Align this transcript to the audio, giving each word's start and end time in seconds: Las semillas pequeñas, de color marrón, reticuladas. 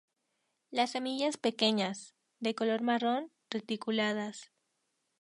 Las 0.71 0.93
semillas 0.93 1.37
pequeñas, 1.37 2.15
de 2.39 2.55
color 2.55 2.81
marrón, 2.81 3.31
reticuladas. 3.51 4.51